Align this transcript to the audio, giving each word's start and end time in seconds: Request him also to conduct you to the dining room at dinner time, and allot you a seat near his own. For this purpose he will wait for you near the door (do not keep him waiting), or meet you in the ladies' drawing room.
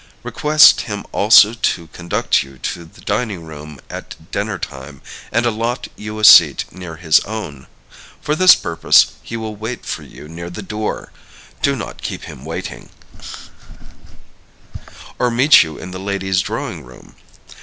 Request 0.23 0.81
him 0.89 1.05
also 1.11 1.53
to 1.53 1.85
conduct 1.93 2.41
you 2.41 2.57
to 2.57 2.85
the 2.85 3.01
dining 3.01 3.43
room 3.45 3.79
at 3.87 4.31
dinner 4.31 4.57
time, 4.57 4.99
and 5.31 5.45
allot 5.45 5.89
you 5.95 6.17
a 6.17 6.23
seat 6.23 6.65
near 6.71 6.95
his 6.95 7.19
own. 7.19 7.67
For 8.19 8.35
this 8.35 8.55
purpose 8.55 9.11
he 9.21 9.37
will 9.37 9.55
wait 9.55 9.85
for 9.85 10.01
you 10.01 10.27
near 10.27 10.49
the 10.49 10.63
door 10.63 11.11
(do 11.61 11.75
not 11.75 12.01
keep 12.01 12.23
him 12.23 12.43
waiting), 12.43 12.89
or 15.19 15.29
meet 15.29 15.61
you 15.61 15.77
in 15.77 15.91
the 15.91 15.99
ladies' 15.99 16.41
drawing 16.41 16.83
room. 16.83 17.15